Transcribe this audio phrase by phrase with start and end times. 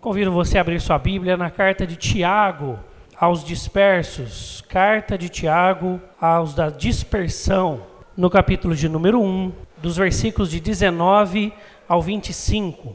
[0.00, 2.78] Convido você a abrir sua Bíblia na carta de Tiago
[3.18, 7.82] aos dispersos, carta de Tiago aos da dispersão,
[8.16, 11.52] no capítulo de número 1, dos versículos de 19
[11.88, 12.94] ao 25.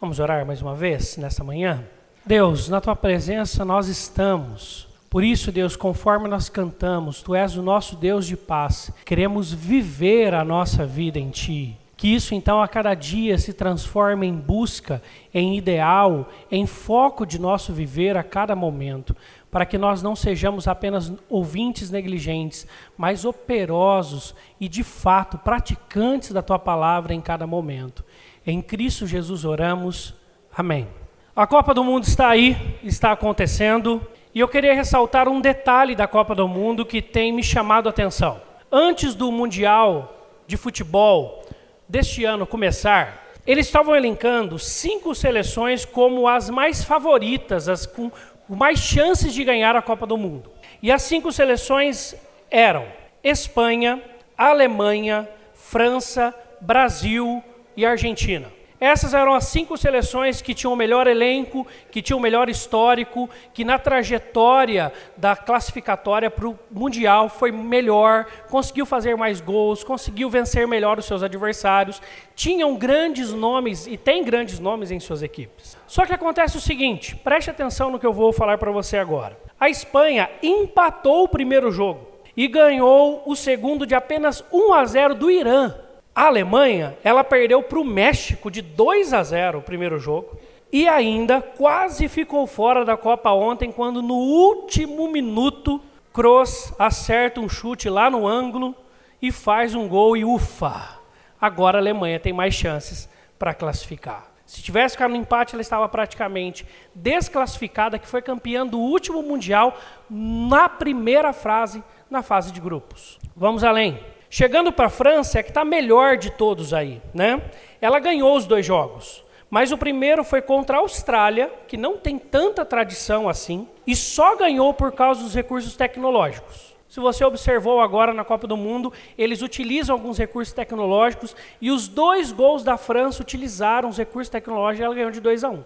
[0.00, 1.84] Vamos orar mais uma vez nesta manhã?
[2.24, 4.86] Deus, na tua presença nós estamos.
[5.10, 8.92] Por isso, Deus, conforme nós cantamos, tu és o nosso Deus de paz.
[9.04, 11.76] Queremos viver a nossa vida em ti.
[11.98, 15.02] Que isso então a cada dia se transforme em busca,
[15.34, 19.16] em ideal, em foco de nosso viver a cada momento,
[19.50, 26.40] para que nós não sejamos apenas ouvintes negligentes, mas operosos e de fato praticantes da
[26.40, 28.04] tua palavra em cada momento.
[28.46, 30.14] Em Cristo Jesus oramos.
[30.56, 30.86] Amém.
[31.34, 34.00] A Copa do Mundo está aí, está acontecendo,
[34.32, 37.90] e eu queria ressaltar um detalhe da Copa do Mundo que tem me chamado a
[37.90, 38.40] atenção.
[38.70, 40.14] Antes do Mundial
[40.46, 41.42] de Futebol,
[41.88, 48.10] deste ano começar, eles estavam elencando cinco seleções como as mais favoritas, as com
[48.48, 50.52] mais chances de ganhar a Copa do Mundo.
[50.82, 52.14] E as cinco seleções
[52.50, 52.86] eram
[53.24, 54.02] Espanha,
[54.36, 57.42] Alemanha, França, Brasil
[57.76, 58.57] e Argentina.
[58.80, 63.28] Essas eram as cinco seleções que tinham o melhor elenco, que tinham o melhor histórico,
[63.52, 70.30] que na trajetória da classificatória para o Mundial foi melhor, conseguiu fazer mais gols, conseguiu
[70.30, 72.00] vencer melhor os seus adversários,
[72.36, 75.76] tinham grandes nomes e tem grandes nomes em suas equipes.
[75.86, 79.36] Só que acontece o seguinte, preste atenção no que eu vou falar para você agora.
[79.58, 82.06] A Espanha empatou o primeiro jogo
[82.36, 85.74] e ganhou o segundo de apenas 1 a 0 do Irã.
[86.18, 90.36] A Alemanha, ela perdeu para o México de 2 a 0 o primeiro jogo.
[90.72, 95.80] E ainda quase ficou fora da Copa ontem, quando no último minuto,
[96.12, 98.74] Kroos acerta um chute lá no ângulo
[99.22, 100.98] e faz um gol e ufa!
[101.40, 103.08] Agora a Alemanha tem mais chances
[103.38, 104.26] para classificar.
[104.44, 109.78] Se tivesse ficado no empate, ela estava praticamente desclassificada, que foi campeã do último Mundial
[110.10, 111.80] na primeira fase,
[112.10, 113.20] na fase de grupos.
[113.36, 114.17] Vamos além.
[114.30, 117.40] Chegando para a França, é que está melhor de todos aí, né?
[117.80, 122.18] Ela ganhou os dois jogos, mas o primeiro foi contra a Austrália, que não tem
[122.18, 126.76] tanta tradição assim, e só ganhou por causa dos recursos tecnológicos.
[126.88, 131.86] Se você observou agora na Copa do Mundo, eles utilizam alguns recursos tecnológicos e os
[131.86, 135.54] dois gols da França utilizaram os recursos tecnológicos e ela ganhou de 2 a 1
[135.54, 135.64] um,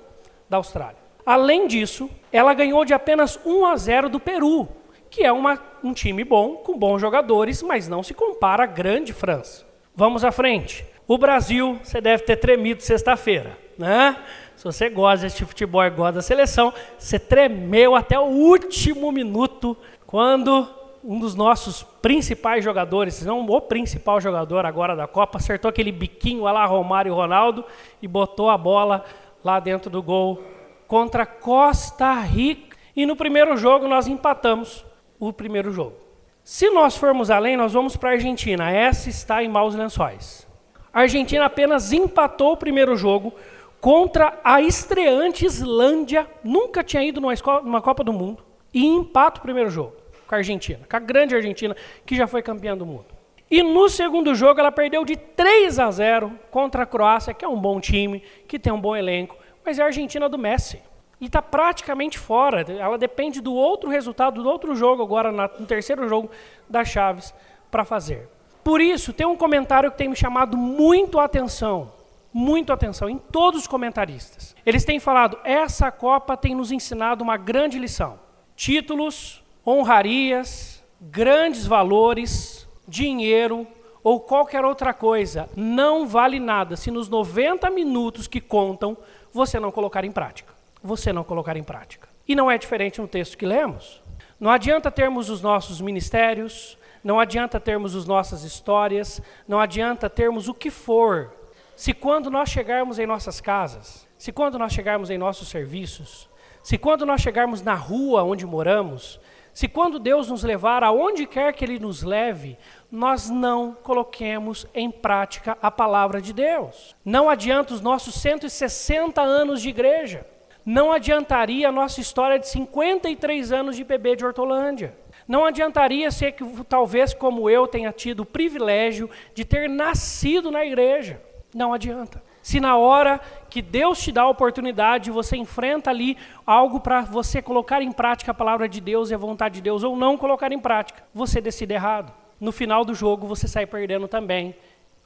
[0.48, 0.96] da Austrália.
[1.24, 4.68] Além disso, ela ganhou de apenas 1 a 0 do Peru,
[5.12, 9.12] que é uma, um time bom, com bons jogadores, mas não se compara à grande
[9.12, 9.62] França.
[9.94, 10.86] Vamos à frente.
[11.06, 14.16] O Brasil, você deve ter tremido sexta-feira, né?
[14.56, 19.76] Se você gosta desse futebol e gosta da seleção, você tremeu até o último minuto
[20.06, 20.66] quando
[21.04, 25.92] um dos nossos principais jogadores, se não o principal jogador agora da Copa, acertou aquele
[25.92, 27.66] biquinho lá Romário e Ronaldo
[28.00, 29.04] e botou a bola
[29.44, 30.42] lá dentro do gol
[30.88, 32.78] contra Costa Rica.
[32.96, 34.90] E no primeiro jogo nós empatamos
[35.28, 35.94] o primeiro jogo.
[36.42, 38.70] Se nós formos além, nós vamos para a Argentina.
[38.70, 40.48] Essa está em maus lençóis.
[40.92, 43.32] A Argentina apenas empatou o primeiro jogo
[43.80, 46.26] contra a estreante Islândia.
[46.42, 48.44] Nunca tinha ido numa, escola, numa Copa do Mundo.
[48.74, 49.94] E empata o primeiro jogo
[50.26, 53.06] com a Argentina, com a grande Argentina, que já foi campeã do mundo.
[53.50, 57.48] E no segundo jogo ela perdeu de 3 a 0 contra a Croácia, que é
[57.48, 60.80] um bom time, que tem um bom elenco, mas é a Argentina do Messi
[61.22, 62.62] e está praticamente fora.
[62.72, 66.28] Ela depende do outro resultado, do outro jogo, agora no terceiro jogo
[66.68, 67.32] das Chaves,
[67.70, 68.28] para fazer.
[68.64, 71.92] Por isso, tem um comentário que tem me chamado muito a atenção,
[72.32, 74.56] muito atenção, em todos os comentaristas.
[74.66, 78.18] Eles têm falado, essa Copa tem nos ensinado uma grande lição.
[78.56, 83.64] Títulos, honrarias, grandes valores, dinheiro
[84.02, 88.96] ou qualquer outra coisa não vale nada se nos 90 minutos que contam
[89.32, 90.51] você não colocar em prática
[90.82, 92.08] você não colocar em prática.
[92.26, 94.02] E não é diferente no texto que lemos.
[94.38, 100.48] Não adianta termos os nossos ministérios, não adianta termos as nossas histórias, não adianta termos
[100.48, 101.32] o que for,
[101.76, 106.28] se quando nós chegarmos em nossas casas, se quando nós chegarmos em nossos serviços,
[106.62, 109.20] se quando nós chegarmos na rua onde moramos,
[109.52, 112.56] se quando Deus nos levar aonde quer que Ele nos leve,
[112.90, 116.96] nós não coloquemos em prática a palavra de Deus.
[117.04, 120.24] Não adianta os nossos 160 anos de igreja
[120.64, 124.96] não adiantaria a nossa história de 53 anos de PB de Hortolândia.
[125.26, 130.64] Não adiantaria ser que talvez como eu tenha tido o privilégio de ter nascido na
[130.64, 131.20] igreja.
[131.54, 132.22] Não adianta.
[132.42, 137.40] Se na hora que Deus te dá a oportunidade, você enfrenta ali algo para você
[137.40, 140.50] colocar em prática a palavra de Deus e a vontade de Deus, ou não colocar
[140.50, 142.12] em prática, você decide errado.
[142.40, 144.56] No final do jogo, você sai perdendo também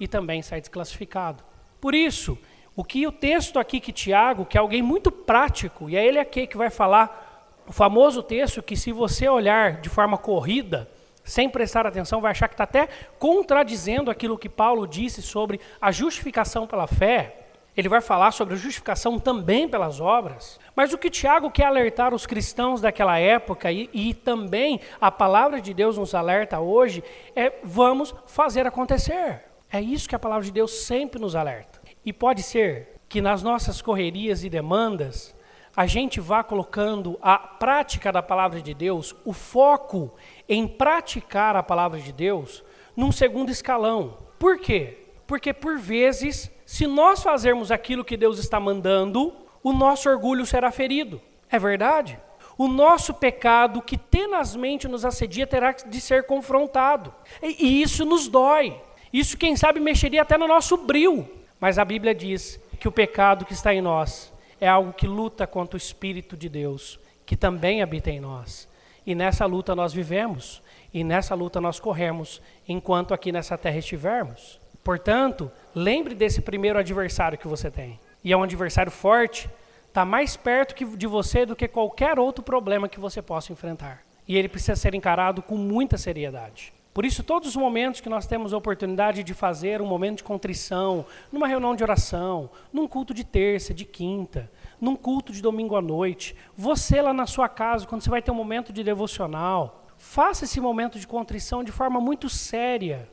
[0.01, 1.45] e também sai desclassificado.
[1.79, 2.39] Por isso,
[2.77, 6.19] O que o texto aqui que Tiago, que é alguém muito prático, e é ele
[6.19, 10.87] aqui que vai falar o famoso texto que se você olhar de forma corrida,
[11.25, 12.87] sem prestar atenção, vai achar que está até
[13.19, 17.47] contradizendo aquilo que Paulo disse sobre a justificação pela fé.
[17.75, 20.61] Ele vai falar sobre a justificação também pelas obras.
[20.75, 25.63] Mas o que Tiago quer alertar os cristãos daquela época e, e também a palavra
[25.63, 27.03] de Deus nos alerta hoje
[27.35, 29.43] é: vamos fazer acontecer.
[29.73, 31.76] É isso que a palavra de Deus sempre nos alerta.
[32.07, 35.35] E pode ser que nas nossas correrias e demandas,
[35.77, 40.15] a gente vá colocando a prática da palavra de Deus, o foco
[40.49, 42.65] em praticar a palavra de Deus,
[42.97, 44.17] num segundo escalão.
[44.39, 45.07] Por quê?
[45.27, 50.71] Porque por vezes, se nós fazermos aquilo que Deus está mandando, o nosso orgulho será
[50.71, 51.21] ferido.
[51.51, 52.19] É verdade?
[52.57, 57.13] O nosso pecado que tenazmente nos assedia terá de ser confrontado.
[57.43, 58.81] E, isso nos dói.
[59.13, 61.29] Isso, quem sabe, mexeria até no nosso bril.
[61.61, 65.47] Mas a Bíblia diz que o pecado que está em nós é algo que luta
[65.47, 68.69] contra o Espírito de Deus, que também habita em nós.
[69.07, 70.63] E nessa luta nós vivemos,
[70.93, 74.61] e nessa luta nós corremos, enquanto aqui nessa terra estivermos.
[74.83, 77.99] Portanto, lembre desse primeiro adversário que você tem.
[78.23, 79.49] E é um adversário forte,
[79.89, 84.03] está mais perto de você do que qualquer outro problema que você possa enfrentar.
[84.29, 86.73] E ele precisa ser encarado com muita seriedade.
[86.97, 90.25] Por isso, todos os momentos que nós temos a oportunidade de fazer um momento de
[90.25, 94.51] contrição, numa reunião de oração, num culto de terça, de quinta,
[94.81, 98.31] num culto de domingo à noite, você lá na sua casa, quando você vai ter
[98.31, 103.11] um momento de devocional, faça esse momento de contrição de forma muito séria,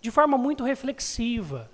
[0.00, 1.70] de forma muito reflexiva,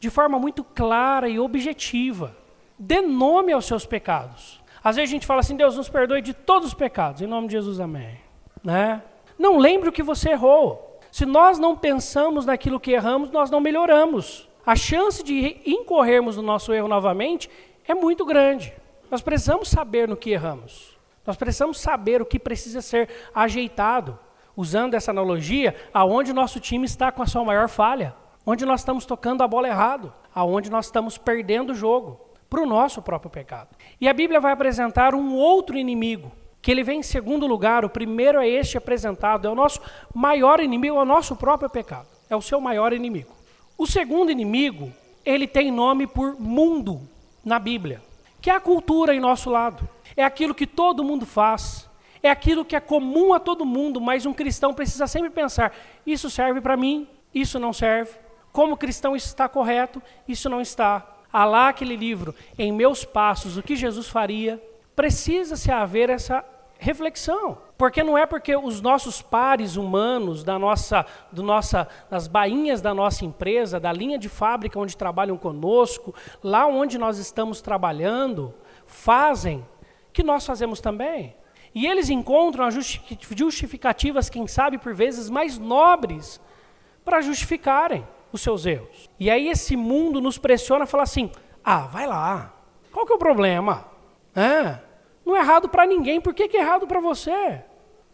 [0.00, 2.36] de forma muito clara e objetiva.
[2.76, 4.60] Dê nome aos seus pecados.
[4.82, 7.46] Às vezes a gente fala assim: Deus nos perdoe de todos os pecados, em nome
[7.46, 8.18] de Jesus, amém.
[8.60, 9.00] Né?
[9.38, 10.85] Não lembre o que você errou.
[11.16, 14.46] Se nós não pensamos naquilo que erramos, nós não melhoramos.
[14.66, 17.48] A chance de incorrermos no nosso erro novamente
[17.88, 18.70] é muito grande.
[19.10, 20.94] Nós precisamos saber no que erramos.
[21.24, 24.18] Nós precisamos saber o que precisa ser ajeitado.
[24.54, 28.14] Usando essa analogia, aonde nosso time está com a sua maior falha,
[28.44, 32.20] onde nós estamos tocando a bola errado, aonde nós estamos perdendo o jogo
[32.50, 33.74] para o nosso próprio pecado.
[33.98, 36.30] E a Bíblia vai apresentar um outro inimigo
[36.66, 39.80] que ele vem em segundo lugar, o primeiro é este apresentado, é o nosso
[40.12, 43.32] maior inimigo, é o nosso próprio pecado, é o seu maior inimigo.
[43.78, 44.92] O segundo inimigo,
[45.24, 47.08] ele tem nome por mundo
[47.44, 48.02] na Bíblia,
[48.42, 51.88] que é a cultura em nosso lado, é aquilo que todo mundo faz,
[52.20, 55.72] é aquilo que é comum a todo mundo, mas um cristão precisa sempre pensar:
[56.04, 58.10] isso serve para mim, isso não serve.
[58.50, 61.14] Como cristão, isso está correto, isso não está.
[61.32, 64.60] Há lá aquele livro, Em Meus Passos, o que Jesus faria.
[64.96, 66.42] Precisa-se haver essa
[66.78, 67.58] reflexão.
[67.76, 72.94] Porque não é porque os nossos pares humanos da nossa, do nossa, das bainhas da
[72.94, 78.54] nossa empresa, da linha de fábrica onde trabalham conosco, lá onde nós estamos trabalhando,
[78.86, 79.66] fazem,
[80.12, 81.36] que nós fazemos também.
[81.74, 82.74] E eles encontram as
[83.36, 86.40] justificativas, quem sabe por vezes mais nobres,
[87.04, 89.10] para justificarem os seus erros.
[89.20, 91.30] E aí esse mundo nos pressiona a falar assim:
[91.62, 92.54] ah, vai lá,
[92.90, 93.84] qual que é o problema?
[94.34, 94.78] É,
[95.26, 97.60] não é errado para ninguém, por que, que é errado para você?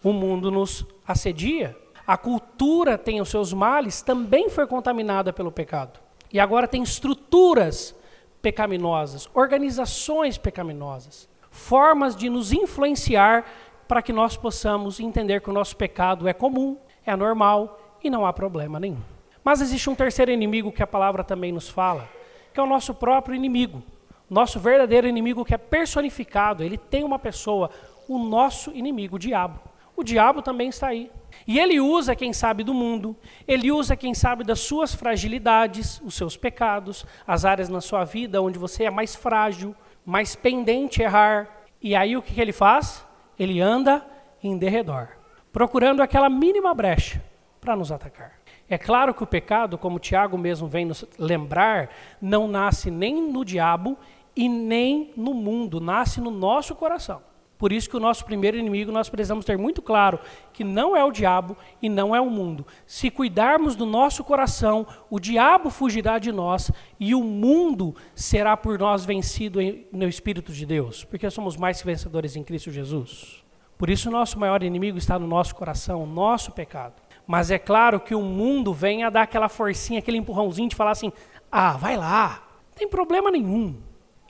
[0.03, 1.77] O mundo nos assedia,
[2.07, 6.01] a cultura tem os seus males, também foi contaminada pelo pecado.
[6.33, 7.95] E agora tem estruturas
[8.41, 13.45] pecaminosas, organizações pecaminosas, formas de nos influenciar
[13.87, 18.25] para que nós possamos entender que o nosso pecado é comum, é normal e não
[18.25, 19.03] há problema nenhum.
[19.45, 22.09] Mas existe um terceiro inimigo que a palavra também nos fala,
[22.55, 23.83] que é o nosso próprio inimigo,
[24.33, 27.71] nosso verdadeiro inimigo que é personificado, ele tem uma pessoa,
[28.09, 29.61] o nosso inimigo, o diabo.
[29.95, 31.11] O diabo também está aí.
[31.47, 33.15] E ele usa quem sabe do mundo,
[33.47, 38.41] ele usa quem sabe das suas fragilidades, os seus pecados, as áreas na sua vida
[38.41, 39.75] onde você é mais frágil,
[40.05, 41.65] mais pendente a errar.
[41.81, 43.07] E aí o que, que ele faz?
[43.39, 44.05] Ele anda
[44.43, 45.09] em derredor,
[45.53, 47.23] procurando aquela mínima brecha
[47.61, 48.41] para nos atacar.
[48.69, 53.45] É claro que o pecado, como Tiago mesmo vem nos lembrar, não nasce nem no
[53.45, 53.99] diabo
[54.35, 57.23] e nem no mundo, nasce no nosso coração.
[57.63, 60.19] Por isso que o nosso primeiro inimigo nós precisamos ter muito claro
[60.53, 62.67] que não é o diabo e não é o mundo.
[62.85, 68.81] Se cuidarmos do nosso coração, o diabo fugirá de nós e o mundo será por
[68.81, 69.61] nós vencido
[69.93, 73.45] no Espírito de Deus, porque somos mais vencedores em Cristo Jesus.
[73.79, 76.95] Por isso o nosso maior inimigo está no nosso coração, o nosso pecado.
[77.29, 80.91] Mas é claro que o mundo vem a dar aquela forcinha, aquele empurrãozinho de falar
[80.91, 81.13] assim:
[81.51, 83.77] ah, vai lá, não tem problema nenhum.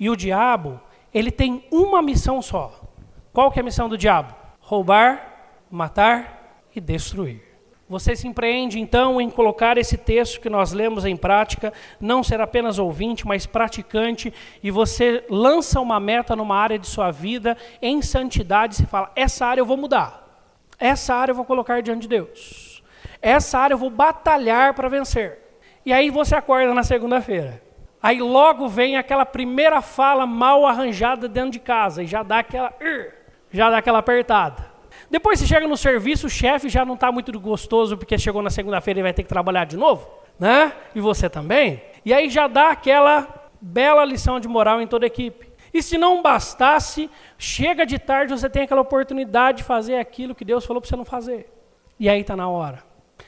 [0.03, 0.81] E o diabo,
[1.15, 2.81] ele tem uma missão só.
[3.33, 4.35] Qual que é a missão do diabo?
[4.59, 7.41] Roubar, matar e destruir.
[7.89, 12.41] Você se empreende então em colocar esse texto que nós lemos em prática, não ser
[12.41, 18.03] apenas ouvinte, mas praticante, e você lança uma meta numa área de sua vida em
[18.03, 20.51] santidade, e fala: essa área eu vou mudar.
[20.81, 22.83] Essa área eu vou colocar diante de Deus.
[23.21, 25.39] Essa área eu vou batalhar para vencer.
[25.87, 27.63] E aí você acorda na segunda-feira.
[28.03, 32.75] Aí logo vem aquela primeira fala mal arranjada dentro de casa e já dá aquela
[33.53, 34.73] já dá aquela apertada.
[35.11, 38.51] Depois você chega no serviço, o chefe já não está muito gostoso porque chegou na
[38.51, 40.73] segunda-feira e vai ter que trabalhar de novo, né?
[40.95, 41.83] E você também.
[42.05, 43.29] E aí já dá aquela
[43.61, 45.53] bela lição de moral em toda a equipe.
[45.73, 50.45] E se não bastasse, chega de tarde, você tem aquela oportunidade de fazer aquilo que
[50.45, 51.51] Deus falou para você não fazer.
[51.99, 52.83] E aí está na hora.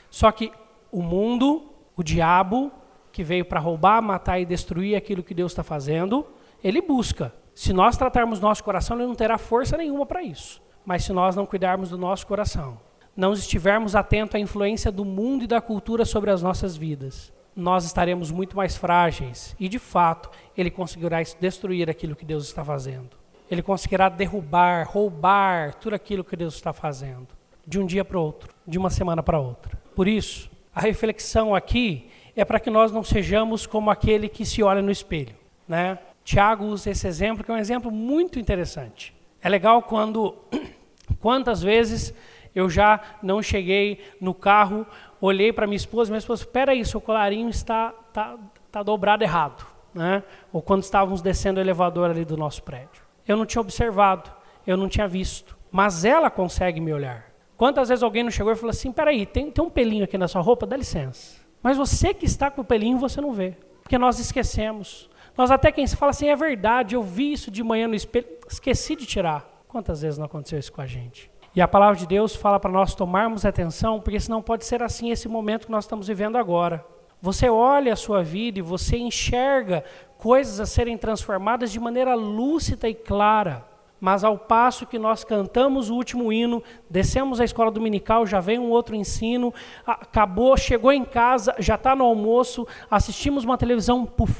[0.09, 0.51] Só que
[0.91, 2.71] o mundo, o diabo,
[3.15, 6.27] que veio para roubar, matar e destruir aquilo que Deus está fazendo,
[6.61, 7.33] ele busca.
[7.53, 10.61] Se nós tratarmos nosso coração, ele não terá força nenhuma para isso.
[10.85, 12.77] Mas se nós não cuidarmos do nosso coração,
[13.15, 17.85] não estivermos atentos à influência do mundo e da cultura sobre as nossas vidas, nós
[17.85, 23.11] estaremos muito mais frágeis e, de fato, ele conseguirá destruir aquilo que Deus está fazendo.
[23.49, 27.29] Ele conseguirá derrubar, roubar tudo aquilo que Deus está fazendo,
[27.65, 29.81] de um dia para outro, de uma semana para outra.
[29.95, 34.61] Por isso, a reflexão aqui é para que nós não sejamos como aquele que se
[34.61, 35.35] olha no espelho.
[35.67, 35.97] Né?
[36.23, 39.15] Tiago usa esse exemplo, que é um exemplo muito interessante.
[39.41, 40.35] É legal quando
[41.19, 42.13] Quantas vezes
[42.53, 44.85] eu já não cheguei no carro,
[45.19, 49.65] olhei para minha esposa, minha esposa, espera aí, seu colarinho está, está, está dobrado errado.
[49.93, 50.23] Né?
[50.51, 53.03] Ou quando estávamos descendo o elevador ali do nosso prédio.
[53.27, 54.31] Eu não tinha observado,
[54.65, 55.57] eu não tinha visto.
[55.71, 57.25] Mas ela consegue me olhar.
[57.57, 60.27] Quantas vezes alguém não chegou e falou assim, peraí, tem, tem um pelinho aqui na
[60.27, 61.44] sua roupa, dá licença.
[61.65, 63.57] Mas você que está com o pelinho, você não vê.
[63.81, 65.09] Porque nós esquecemos.
[65.35, 68.27] Nós até quem se fala assim, é verdade, eu vi isso de manhã no espelho,
[68.47, 69.63] esqueci de tirar.
[69.67, 71.31] Quantas vezes não aconteceu isso com a gente?
[71.55, 75.09] E a palavra de Deus fala para nós tomarmos atenção, porque senão pode ser assim
[75.09, 76.85] esse momento que nós estamos vivendo agora.
[77.19, 79.83] Você olha a sua vida e você enxerga
[80.19, 83.65] coisas a serem transformadas de maneira lúcida e clara.
[83.99, 88.59] Mas ao passo que nós cantamos o último hino, descemos a escola dominical, já vem
[88.59, 89.53] um outro ensino,
[89.85, 94.35] acabou, chegou em casa, já está no almoço, assistimos uma televisão, puf,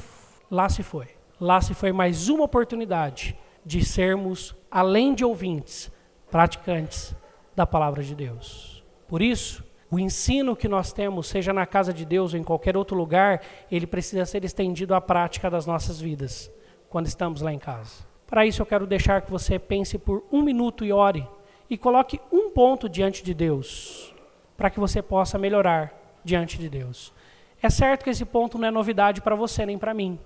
[0.51, 1.07] lá se foi.
[1.39, 5.91] Lá se foi mais uma oportunidade de sermos, além de ouvintes,
[6.29, 7.15] praticantes
[7.55, 8.83] da palavra de Deus.
[9.07, 12.75] Por isso, o ensino que nós temos, seja na casa de Deus ou em qualquer
[12.75, 16.51] outro lugar, ele precisa ser estendido à prática das nossas vidas,
[16.89, 18.14] quando estamos lá em casa.
[18.27, 21.27] Para isso, eu quero deixar que você pense por um minuto e ore,
[21.69, 24.13] e coloque um ponto diante de Deus,
[24.57, 27.13] para que você possa melhorar diante de Deus.
[27.61, 30.19] É certo que esse ponto não é novidade para você nem para mim.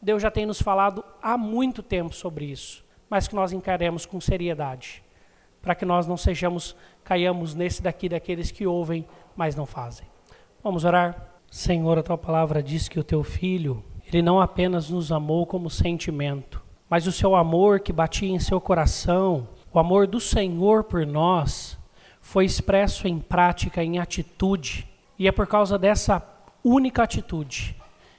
[0.00, 4.20] Deus já tem nos falado há muito tempo sobre isso, mas que nós encaremos com
[4.20, 5.02] seriedade,
[5.60, 9.06] para que nós não sejamos, caiamos nesse daqui daqueles que ouvem,
[9.36, 10.06] mas não fazem.
[10.62, 11.28] Vamos orar?
[11.50, 15.70] Senhor, a tua palavra diz que o teu filho, ele não apenas nos amou como
[15.70, 21.06] sentimento, mas o seu amor que batia em seu coração, o amor do Senhor por
[21.06, 21.78] nós,
[22.20, 24.86] foi expresso em prática, em atitude,
[25.18, 26.22] e é por causa dessa
[26.62, 27.74] única atitude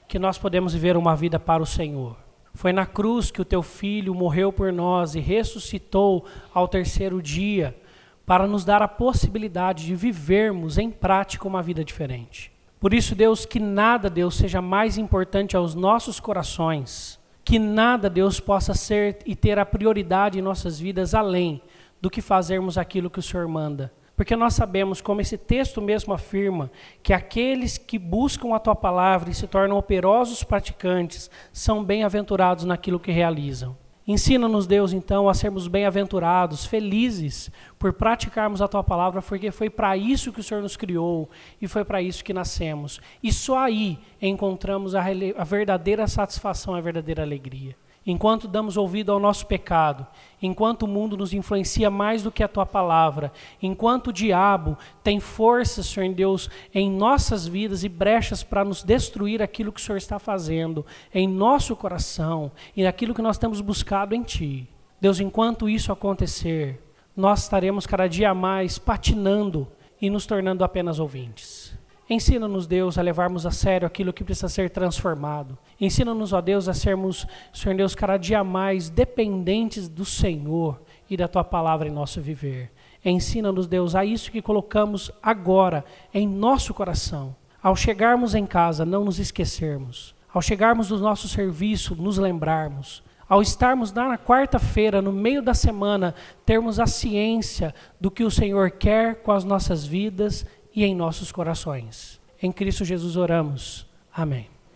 [0.08, 2.18] que nós podemos viver uma vida para o Senhor.
[2.56, 7.80] Foi na cruz que o teu filho morreu por nós e ressuscitou ao terceiro dia
[8.26, 12.52] para nos dar a possibilidade de vivermos em prática uma vida diferente.
[12.80, 18.40] Por isso, Deus, que nada, Deus, seja mais importante aos nossos corações, que nada, Deus,
[18.40, 21.62] possa ser e ter a prioridade em nossas vidas além
[22.02, 23.92] do que fazermos aquilo que o Senhor manda.
[24.16, 26.72] Porque nós sabemos, como esse texto mesmo afirma,
[27.02, 33.00] que aqueles que buscam a tua palavra e se tornam operosos praticantes são bem-aventurados naquilo
[33.00, 33.76] que realizam.
[34.06, 39.96] Ensina-nos, Deus, então, a sermos bem-aventurados, felizes por praticarmos a tua palavra, porque foi para
[39.96, 41.30] isso que o Senhor nos criou
[41.62, 43.00] e foi para isso que nascemos.
[43.22, 45.04] E só aí encontramos a,
[45.38, 50.06] a verdadeira satisfação, a verdadeira alegria enquanto damos ouvido ao nosso pecado,
[50.42, 53.32] enquanto o mundo nos influencia mais do que a tua palavra,
[53.62, 59.42] enquanto o diabo tem força, Senhor Deus, em nossas vidas e brechas para nos destruir
[59.42, 64.14] aquilo que o Senhor está fazendo em nosso coração e naquilo que nós temos buscado
[64.14, 64.68] em Ti.
[65.00, 66.82] Deus, enquanto isso acontecer,
[67.16, 69.68] nós estaremos cada dia mais patinando
[70.02, 71.73] e nos tornando apenas ouvintes.
[72.10, 75.58] Ensina-nos, Deus, a levarmos a sério aquilo que precisa ser transformado.
[75.80, 81.30] Ensina-nos, ó Deus, a sermos, Senhor Deus, cada dia mais dependentes do Senhor e da
[81.30, 82.72] Tua palavra em nosso viver.
[83.06, 87.36] Ensina-nos, Deus, a isso que colocamos agora em nosso coração.
[87.62, 90.14] Ao chegarmos em casa, não nos esquecermos.
[90.34, 93.02] Ao chegarmos do nosso serviço, nos lembrarmos.
[93.30, 96.14] Ao estarmos lá na quarta-feira, no meio da semana,
[96.46, 100.46] termos a ciência do que o Senhor quer com as nossas vidas
[100.76, 102.20] e em nossos corações.
[102.42, 103.88] Em Cristo Jesus oramos.
[104.14, 104.48] Amém.